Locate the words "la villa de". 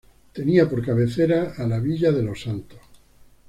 1.67-2.23